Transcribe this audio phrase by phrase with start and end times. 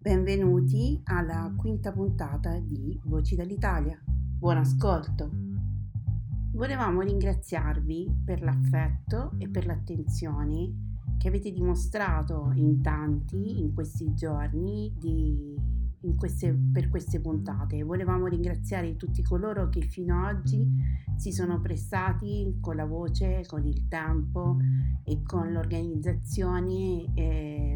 [0.00, 4.00] Benvenuti alla quinta puntata di Voci dall'Italia.
[4.06, 5.28] Buon ascolto!
[6.52, 14.94] Volevamo ringraziarvi per l'affetto e per l'attenzione che avete dimostrato in tanti in questi giorni
[14.96, 15.56] di,
[16.02, 17.82] in queste, per queste puntate.
[17.82, 20.64] Volevamo ringraziare tutti coloro che fino ad oggi
[21.16, 24.58] si sono prestati con la voce, con il tempo
[25.02, 27.04] e con l'organizzazione.
[27.14, 27.67] Eh,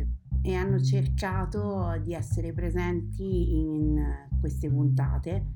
[0.42, 3.96] e hanno cercato di essere presenti in
[4.40, 5.46] queste puntate.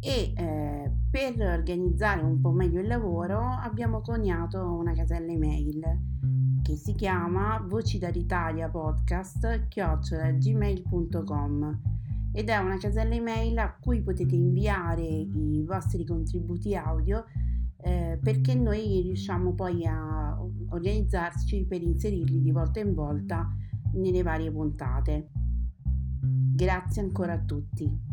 [0.00, 5.82] E eh, per organizzare un po' meglio il lavoro abbiamo coniato una casella email
[6.62, 11.80] che si chiama voci dall'Italia podcast gmail.com
[12.32, 17.24] ed è una casella email a cui potete inviare i vostri contributi audio
[17.78, 23.50] eh, perché noi riusciamo poi a organizzarci per inserirli di volta in volta
[23.96, 25.28] nelle varie puntate.
[26.20, 28.04] Grazie ancora a tutti.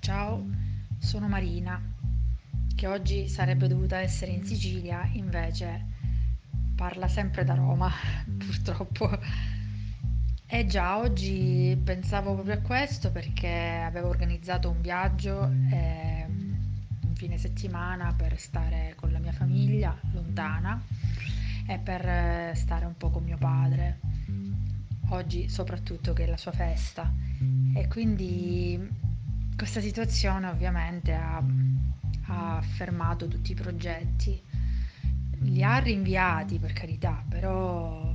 [0.00, 0.46] Ciao,
[0.98, 1.80] sono Marina,
[2.74, 5.92] che oggi sarebbe dovuta essere in Sicilia, invece
[6.74, 7.90] parla sempre da Roma,
[8.38, 9.18] purtroppo.
[10.46, 17.38] E già oggi pensavo proprio a questo perché avevo organizzato un viaggio eh, un fine
[17.38, 20.80] settimana per stare con la mia famiglia lontana
[21.66, 24.00] è per eh, stare un po' con mio padre,
[25.08, 27.12] oggi soprattutto che è la sua festa.
[27.74, 28.88] E quindi
[29.56, 31.42] questa situazione ovviamente ha,
[32.26, 34.40] ha fermato tutti i progetti,
[35.40, 38.12] li ha rinviati per carità, però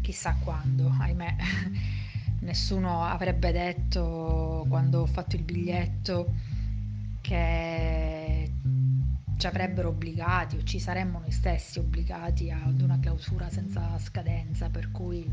[0.00, 1.36] chissà quando, ahimè.
[2.40, 6.32] Nessuno avrebbe detto quando ho fatto il biglietto
[7.20, 8.17] che
[9.38, 14.90] ci avrebbero obbligati o ci saremmo noi stessi obbligati ad una clausura senza scadenza, per
[14.90, 15.24] cui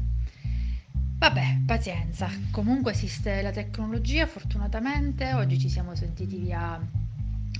[1.17, 2.29] vabbè, pazienza.
[2.51, 6.79] Comunque esiste la tecnologia, fortunatamente, oggi ci siamo sentiti via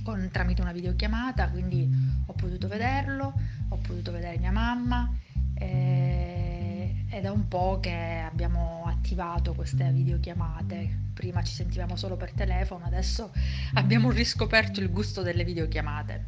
[0.04, 1.90] con, tramite una videochiamata, quindi
[2.26, 3.34] ho potuto vederlo,
[3.68, 5.12] ho potuto vedere mia mamma
[5.54, 8.75] e, ed è un po' che abbiamo
[9.16, 11.04] attivato queste videochiamate.
[11.14, 13.32] Prima ci sentivamo solo per telefono, adesso
[13.74, 16.26] abbiamo riscoperto il gusto delle videochiamate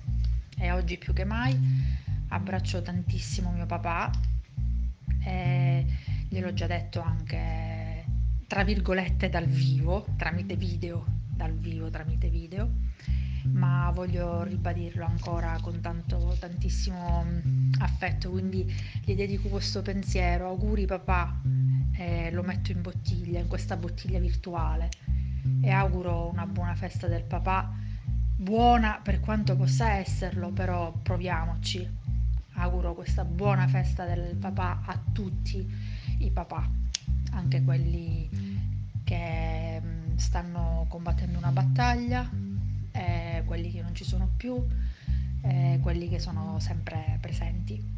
[0.56, 1.54] e oggi più che mai
[2.28, 4.10] abbraccio tantissimo mio papà
[5.22, 5.84] e
[6.28, 8.06] gliel'ho già detto anche
[8.46, 12.70] tra virgolette dal vivo, tramite video, dal vivo, tramite video,
[13.52, 17.24] ma voglio ribadirlo ancora con tanto, tantissimo
[17.78, 18.66] affetto, quindi
[19.04, 21.40] gli dedico questo pensiero, auguri papà,
[21.96, 24.88] e lo metto in bottiglia, in questa bottiglia virtuale.
[25.60, 27.86] E auguro una buona festa del papà
[28.40, 31.96] buona per quanto possa esserlo, però proviamoci.
[32.54, 35.66] Auguro questa buona festa del papà a tutti
[36.18, 36.68] i papà,
[37.32, 38.28] anche quelli
[39.04, 42.28] che mm, stanno combattendo una battaglia,
[42.98, 44.64] eh, quelli che non ci sono più,
[45.42, 47.96] eh, quelli che sono sempre presenti.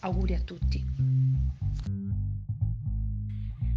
[0.00, 0.84] Auguri a tutti.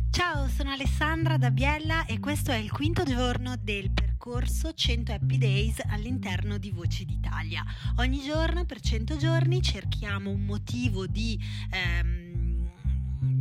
[0.10, 5.38] Ciao, sono Alessandra da Biella e questo è il quinto giorno del percorso 100 Happy
[5.38, 7.64] Days all'interno di Voci d'Italia.
[7.98, 11.40] Ogni giorno per 100 giorni cerchiamo un motivo di...
[11.72, 12.26] Ehm,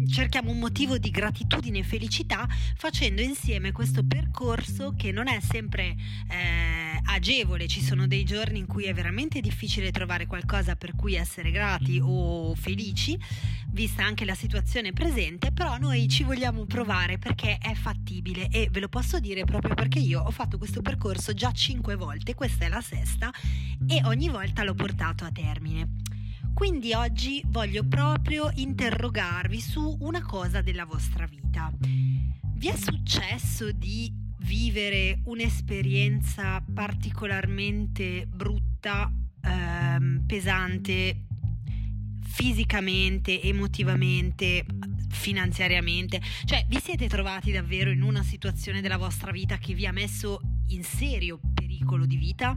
[0.09, 2.47] cerchiamo un motivo di gratitudine e felicità
[2.77, 5.95] facendo insieme questo percorso che non è sempre
[6.29, 11.15] eh, agevole, ci sono dei giorni in cui è veramente difficile trovare qualcosa per cui
[11.15, 13.19] essere grati o felici,
[13.71, 18.81] vista anche la situazione presente, però noi ci vogliamo provare perché è fattibile e ve
[18.81, 22.69] lo posso dire proprio perché io ho fatto questo percorso già cinque volte, questa è
[22.69, 23.33] la sesta
[23.87, 26.03] e ogni volta l'ho portato a termine.
[26.53, 31.73] Quindi oggi voglio proprio interrogarvi su una cosa della vostra vita.
[31.79, 39.11] Vi è successo di vivere un'esperienza particolarmente brutta,
[39.43, 41.25] ehm, pesante,
[42.21, 44.65] fisicamente, emotivamente,
[45.09, 46.21] finanziariamente?
[46.45, 50.41] Cioè, vi siete trovati davvero in una situazione della vostra vita che vi ha messo
[50.69, 52.57] in serio pericolo di vita?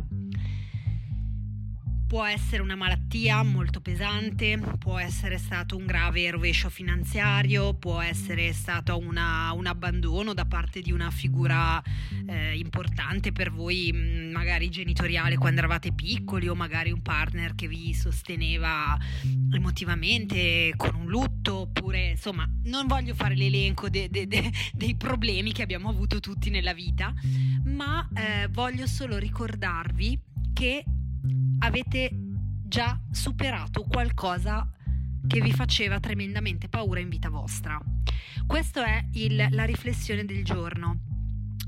[2.08, 8.54] Può essere una malattia molto pesante, può essere stato un grave rovescio finanziario, può essere
[8.54, 11.84] stato una, un abbandono da parte di una figura
[12.26, 17.68] eh, importante per voi, mm, magari genitoriale quando eravate piccoli o magari un partner che
[17.68, 18.98] vi sosteneva
[19.52, 25.52] emotivamente con un lutto, oppure insomma non voglio fare l'elenco de, de, de, dei problemi
[25.52, 27.14] che abbiamo avuto tutti nella vita,
[27.66, 30.18] ma eh, voglio solo ricordarvi
[30.54, 30.86] che
[31.68, 32.10] avete
[32.64, 34.66] già superato qualcosa
[35.28, 37.78] che vi faceva tremendamente paura in vita vostra.
[38.46, 41.00] Questa è il, la riflessione del giorno.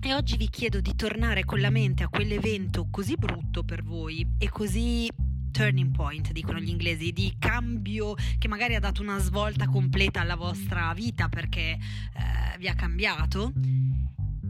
[0.01, 4.25] E oggi vi chiedo di tornare con la mente a quell'evento così brutto per voi
[4.38, 5.10] e così
[5.51, 10.36] turning point, dicono gli inglesi, di cambio che magari ha dato una svolta completa alla
[10.36, 13.51] vostra vita perché eh, vi ha cambiato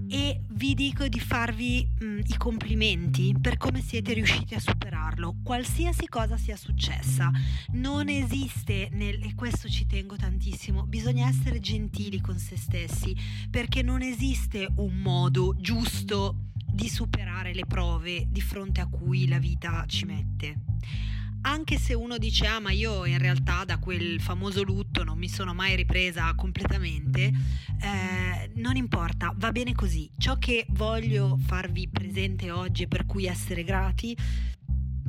[0.10, 5.36] e vi dico di farvi mh, mm, i complimenti per come siete riusciti a superarlo,
[5.44, 7.32] qualsiasi cosa sia successa.
[7.74, 13.16] Non esiste, nel, e questo ci tengo tantissimo, bisogna essere gentili con se stessi
[13.50, 19.40] perché non esiste un modo giusto di superare le prove di fronte a cui la
[19.40, 20.62] vita ci mette
[21.42, 25.30] anche se uno dice ah ma io in realtà da quel famoso lutto non mi
[25.30, 27.32] sono mai ripresa completamente,
[27.82, 30.10] eh, non importa, va bene così.
[30.18, 34.16] Ciò che voglio farvi presente oggi e per cui essere grati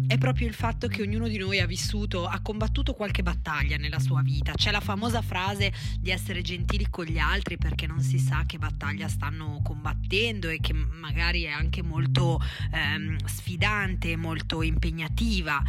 [0.07, 3.99] è proprio il fatto che ognuno di noi ha vissuto, ha combattuto qualche battaglia nella
[3.99, 4.53] sua vita.
[4.53, 8.59] C'è la famosa frase di essere gentili con gli altri perché non si sa che
[8.59, 12.41] battaglia stanno combattendo e che magari è anche molto
[12.73, 15.63] ehm, sfidante, molto impegnativa,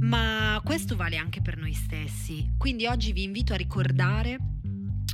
[0.00, 2.50] ma questo vale anche per noi stessi.
[2.56, 4.38] Quindi oggi vi invito a ricordare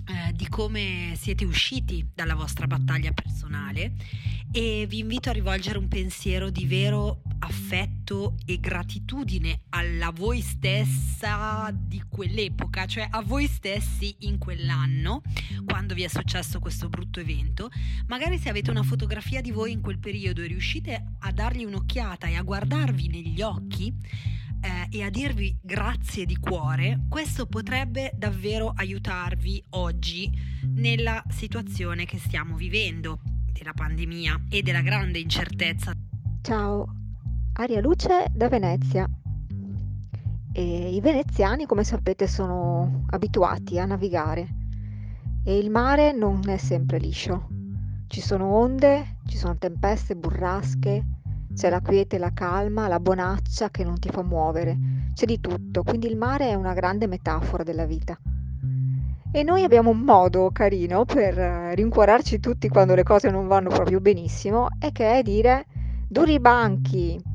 [0.06, 3.94] eh, di come siete usciti dalla vostra battaglia personale
[4.52, 11.70] e vi invito a rivolgere un pensiero di vero affetto e gratitudine alla voi stessa
[11.72, 15.22] di quell'epoca, cioè a voi stessi in quell'anno,
[15.64, 17.70] quando vi è successo questo brutto evento.
[18.06, 22.26] Magari se avete una fotografia di voi in quel periodo e riuscite a dargli un'occhiata
[22.26, 23.94] e a guardarvi negli occhi,
[24.60, 30.30] eh, e a dirvi grazie di cuore, questo potrebbe davvero aiutarvi oggi
[30.62, 33.20] nella situazione che stiamo vivendo
[33.52, 35.92] della pandemia e della grande incertezza.
[36.42, 36.95] Ciao,
[37.58, 39.08] Aria Luce da Venezia.
[40.53, 44.47] E I veneziani, come sapete, sono abituati a navigare
[45.43, 47.49] e il mare non è sempre liscio.
[48.08, 51.03] Ci sono onde, ci sono tempeste, burrasche,
[51.55, 54.76] c'è la quiete, la calma, la bonaccia che non ti fa muovere,
[55.14, 58.19] c'è di tutto, quindi il mare è una grande metafora della vita.
[59.32, 63.70] E noi abbiamo un modo carino per eh, rincuorarci tutti quando le cose non vanno
[63.70, 65.65] proprio benissimo, e che è dire
[66.06, 67.34] duri i banchi.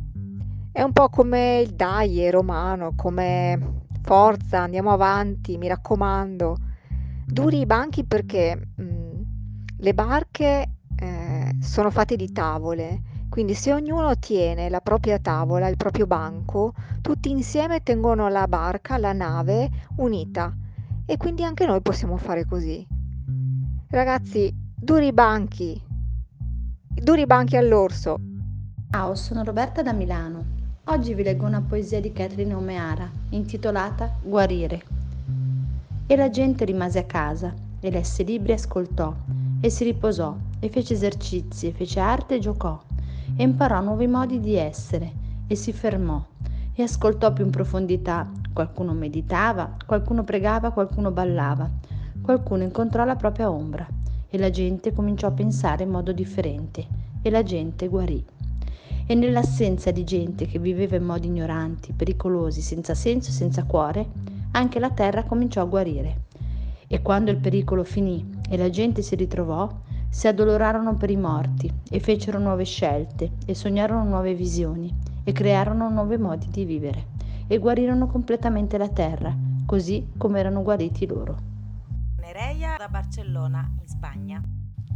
[0.71, 6.57] È un po' come il dai romano, come forza, andiamo avanti, mi raccomando.
[7.25, 9.21] Duri i banchi perché mh, mm,
[9.77, 15.77] le barche eh, sono fatte di tavole quindi se ognuno tiene la propria tavola, il
[15.77, 20.53] proprio banco, tutti insieme tengono la barca, la nave unita
[21.05, 22.85] e quindi anche noi possiamo fare così.
[23.87, 25.81] Ragazzi, duri banchi,
[26.89, 28.19] duri banchi all'orso.
[28.89, 30.60] Ciao, sono Roberta da Milano.
[30.85, 34.81] Oggi vi leggo una poesia di Catherine Omeara intitolata Guarire.
[36.07, 39.13] E la gente rimase a casa e lesse libri e ascoltò
[39.61, 42.81] e si riposò e fece esercizi e fece arte e giocò
[43.35, 45.11] e imparò nuovi modi di essere
[45.45, 46.21] e si fermò
[46.73, 48.27] e ascoltò più in profondità.
[48.51, 51.69] Qualcuno meditava, qualcuno pregava, qualcuno ballava,
[52.23, 53.87] qualcuno incontrò la propria ombra
[54.27, 56.87] e la gente cominciò a pensare in modo differente
[57.21, 58.25] e la gente guarì.
[59.05, 64.07] E nell'assenza di gente che viveva in modi ignoranti, pericolosi, senza senso e senza cuore,
[64.51, 66.21] anche la terra cominciò a guarire.
[66.87, 69.69] E quando il pericolo finì e la gente si ritrovò,
[70.13, 74.93] Si addolorarono per i morti e fecero nuove scelte e sognarono nuove visioni
[75.23, 77.05] e crearono nuovi modi di vivere
[77.47, 79.33] e guarirono completamente la terra,
[79.65, 81.37] così come erano guariti loro.
[82.19, 84.41] Nereia da Barcellona, in Spagna.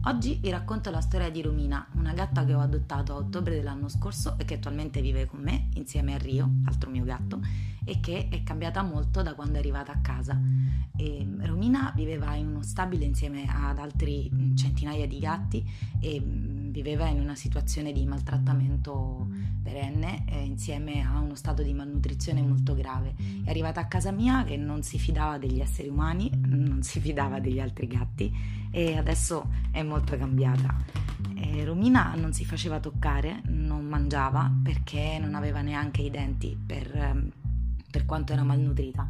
[0.08, 3.90] Oggi vi racconto la storia di Romina, una gatta che ho adottato a ottobre dell'anno
[3.90, 7.40] scorso e che attualmente vive con me insieme a Rio, altro mio gatto,
[7.86, 10.38] e che è cambiata molto da quando è arrivata a casa.
[10.98, 15.64] E Romina viveva in uno stabile insieme ad altri centinaia di gatti
[16.00, 19.28] e viveva in una situazione di maltrattamento
[19.62, 23.16] perenne eh, insieme a uno stato di malnutrizione molto grave.
[23.44, 27.40] È arrivata a casa mia che non si fidava degli esseri umani, non si fidava
[27.40, 28.32] degli altri gatti
[28.72, 31.04] e adesso è molto cambiata.
[31.36, 36.96] E Romina non si faceva toccare, non mangiava perché non aveva neanche i denti per,
[36.96, 37.32] ehm,
[37.96, 39.08] per quanto era malnutrita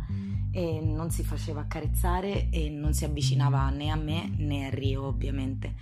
[0.51, 5.05] e non si faceva accarezzare e non si avvicinava né a me né a Rio
[5.05, 5.73] ovviamente.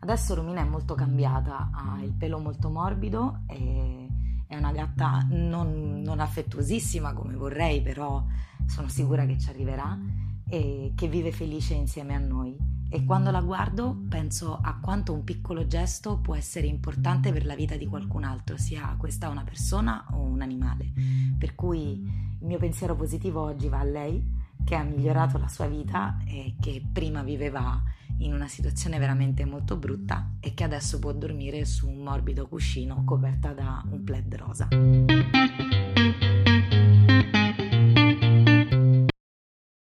[0.00, 6.20] Adesso Romina è molto cambiata, ha il pelo molto morbido è una gatta non, non
[6.20, 8.22] affettuosissima come vorrei, però
[8.66, 9.98] sono sicura che ci arriverà
[10.46, 15.22] e che vive felice insieme a noi e quando la guardo penso a quanto un
[15.22, 20.06] piccolo gesto può essere importante per la vita di qualcun altro, sia questa una persona
[20.10, 20.92] o un animale.
[21.38, 25.68] Per cui il mio pensiero positivo oggi va a lei che ha migliorato la sua
[25.68, 27.80] vita e che prima viveva
[28.18, 33.04] in una situazione veramente molto brutta e che adesso può dormire su un morbido cuscino
[33.04, 34.68] coperta da un plaid rosa.